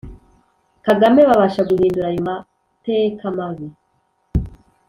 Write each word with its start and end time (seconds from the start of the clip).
Kagame 0.85 1.21
babasha 1.29 1.61
guhindura 1.69 2.05
ayo 2.11 2.21
mateka 2.27 3.23
mabi 3.37 3.67